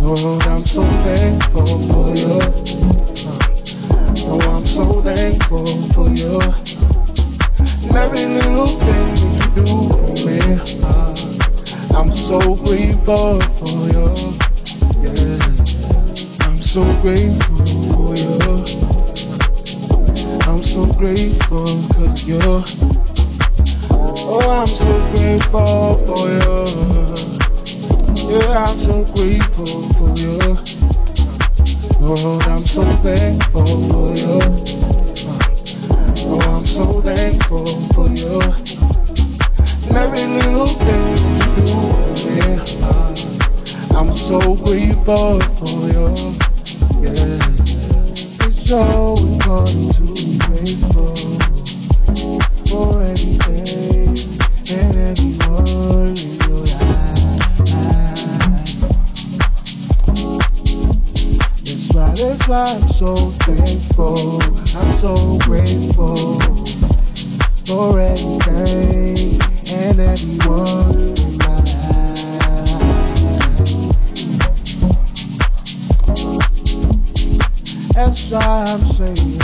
Lord, 0.00 0.42
I'm 0.48 0.62
so 0.64 0.82
thankful 0.82 1.66
for 1.66 2.16
you. 2.16 2.99
Thankful 5.16 5.66
for 5.92 6.08
you. 6.10 6.38
Every 7.98 8.26
little 8.26 8.66
thing 8.68 9.16
you 9.18 9.32
do 9.56 9.66
for 9.90 10.14
me. 10.24 10.38
Uh, 10.84 11.98
I'm 11.98 12.14
so 12.14 12.38
grateful 12.54 13.40
for 13.58 13.88
you. 13.90 14.06
Yeah, 15.02 15.42
I'm 16.46 16.62
so 16.62 16.84
grateful 17.02 17.66
for 17.90 18.14
you. 18.14 18.38
I'm 20.46 20.62
so 20.62 20.86
grateful 20.92 21.66
cause 21.92 22.24
you're 22.24 22.62
Oh, 23.90 24.48
I'm 24.48 24.66
so 24.68 24.86
grateful 25.16 25.94
for 26.06 26.28
you. 26.28 26.58
Yeah, 28.30 28.64
I'm 28.64 28.78
so 28.78 29.04
grateful 29.16 29.82
for 29.94 30.10
you. 30.20 30.38
Lord, 32.00 32.44
I'm 32.44 32.62
so 32.62 32.84
thankful 33.02 33.66
for 33.66 34.14
you. 34.14 34.99
So 36.70 37.00
thankful 37.00 37.66
for 37.94 38.06
you. 38.10 38.38
Every 39.92 40.24
little 40.24 40.68
thing 40.68 41.16
you 41.18 41.46
do 41.56 41.66
for 42.14 42.30
me. 42.30 42.46
I'm 43.98 44.14
so 44.14 44.38
grateful 44.54 45.40
for 45.58 45.80
you. 45.90 46.14
Yeah, 47.02 47.42
it's 48.46 48.60
so 48.68 49.16
important 49.18 49.94
to 49.96 50.02
be 50.14 50.38
grateful 50.38 51.16
for 52.70 53.02
everything 53.02 54.14
and 54.70 54.94
everyone 55.10 56.14
in 56.16 56.38
your 56.46 56.62
life. 56.70 57.26
That's 61.64 61.86
why, 61.92 62.14
that's 62.14 62.46
why 62.48 62.64
I'm 62.64 62.88
so 62.88 63.16
thankful. 63.42 64.40
I'm 64.78 64.92
so 64.92 65.36
grateful 65.38 66.59
for 67.70 68.00
everything 68.00 69.38
and 69.72 70.00
everyone 70.00 70.90
in 71.22 71.38
my 71.38 71.58
life. 71.62 72.02
That's 77.94 78.32
why 78.32 78.64
I'm 78.66 78.82
saying 78.82 79.38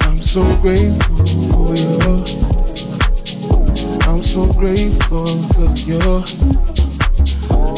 I'm 0.00 0.20
so 0.20 0.42
grateful 0.56 1.24
for 1.52 1.70
you. 1.76 1.98
I'm 4.08 4.24
so 4.24 4.52
grateful 4.54 5.26
cause 5.54 5.86
you're. 5.86 6.24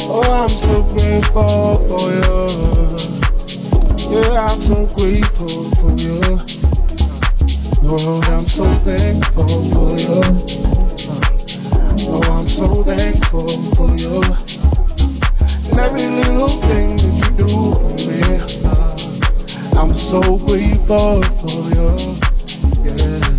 Oh, 0.09 0.23
I'm 0.33 0.49
so 0.49 0.83
grateful 0.95 1.77
for 1.89 2.09
you. 2.09 2.49
Yeah, 4.17 4.47
I'm 4.47 4.61
so 4.63 4.87
grateful 4.97 5.71
for 5.77 5.93
you. 6.01 6.23
Lord, 7.83 8.25
I'm 8.27 8.47
so 8.47 8.65
thankful 8.85 9.49
for 9.49 9.99
you. 9.99 10.21
Oh, 12.09 12.23
I'm 12.31 12.49
so 12.49 12.83
thankful 12.85 13.49
for 13.75 13.89
you. 13.97 14.23
And 15.69 15.79
every 15.79 16.07
little 16.07 16.49
thing 16.49 16.97
that 16.97 17.13
you 17.19 17.29
do 17.37 17.49
for 17.75 17.95
me. 18.09 18.23
I'm 19.79 19.95
so 19.97 20.21
grateful 20.39 21.23
for 21.23 21.71
you. 21.75 21.97
Yeah. 22.85 23.32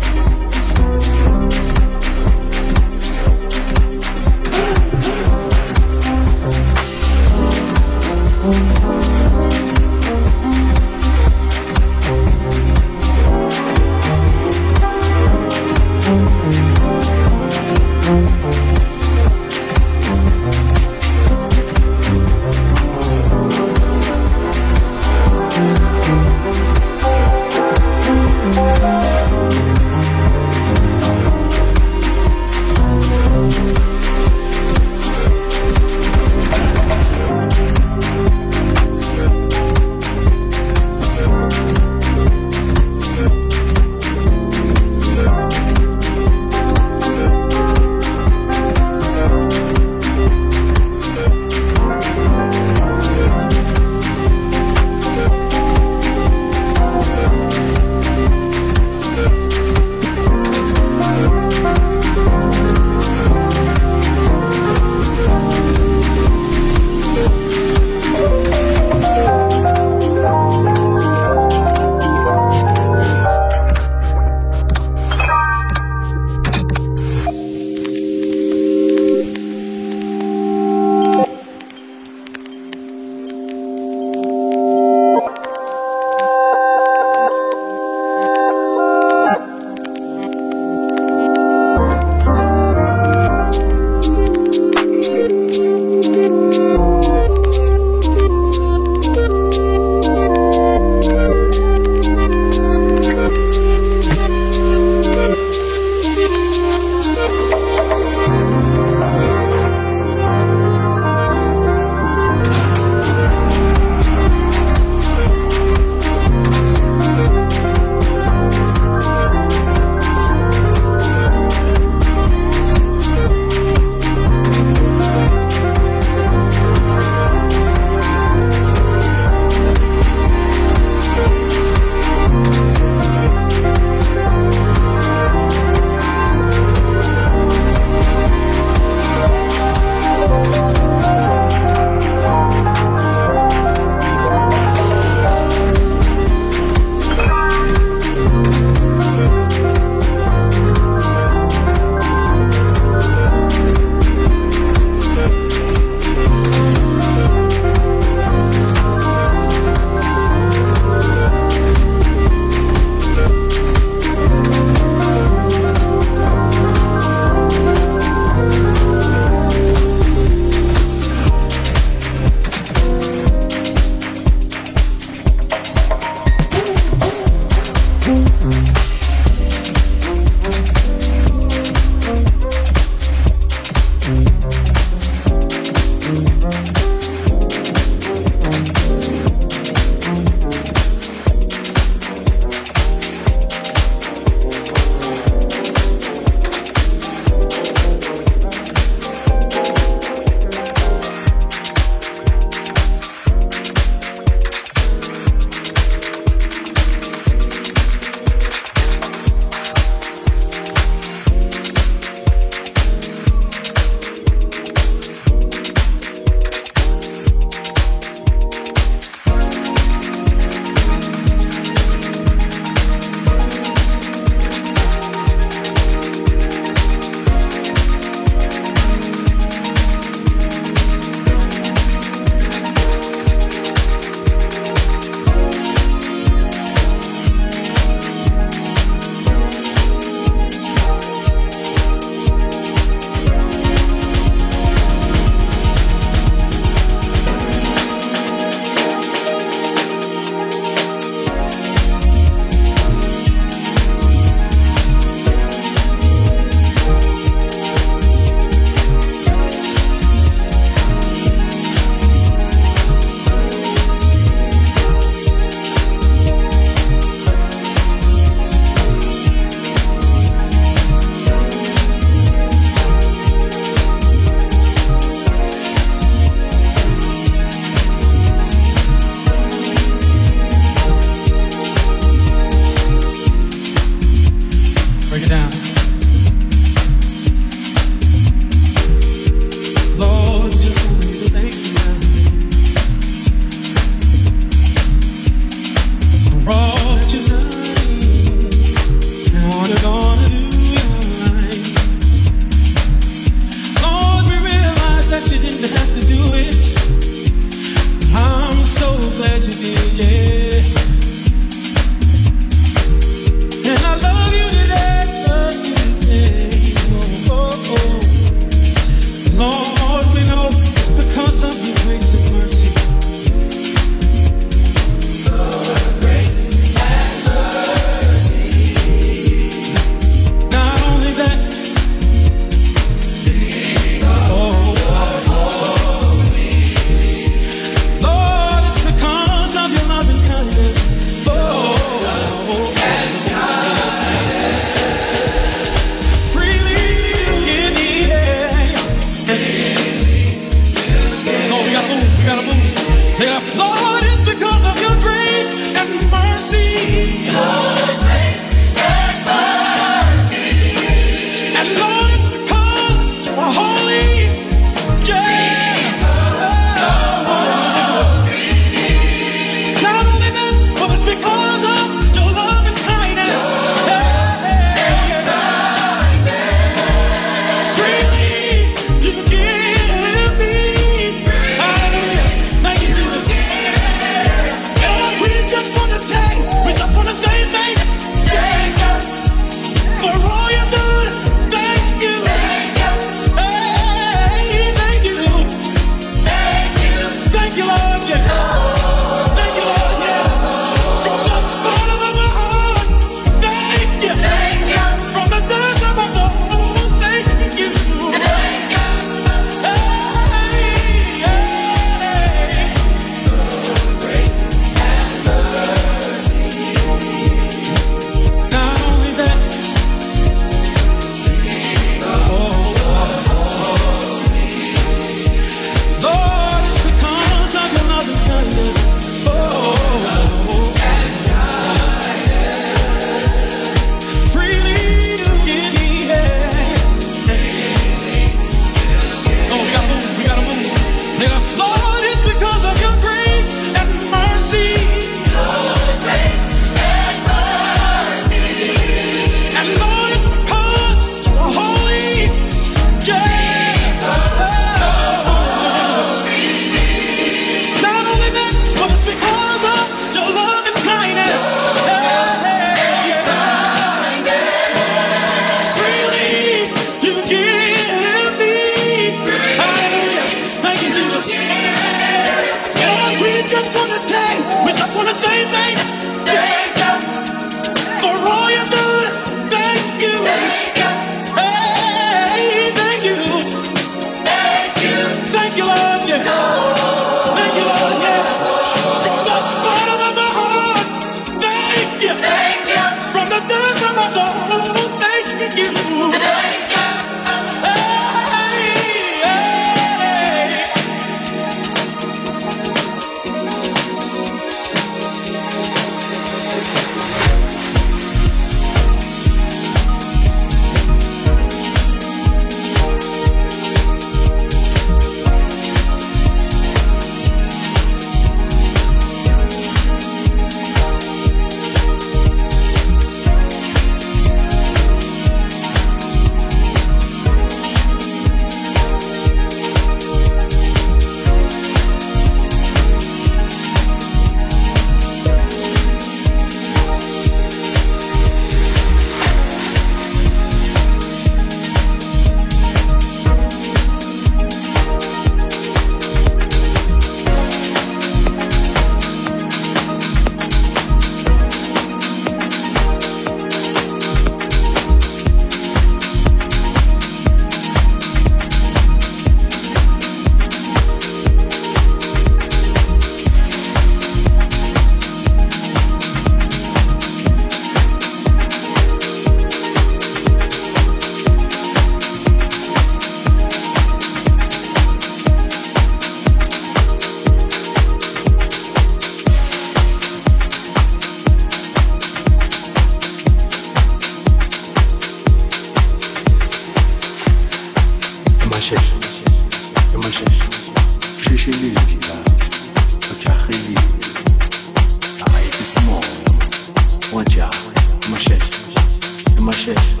Mashesha, 598.10 599.40
Mashesha, 599.40 600.00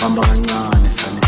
Bambarangane, 0.00 0.86
Sane. 0.86 1.21